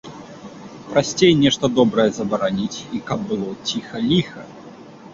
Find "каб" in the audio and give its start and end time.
3.13-3.19